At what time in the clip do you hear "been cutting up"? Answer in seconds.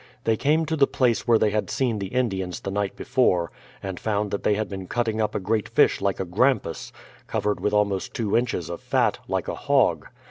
4.67-5.35